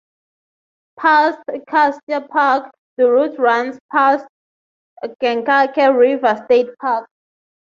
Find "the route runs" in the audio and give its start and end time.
2.97-3.77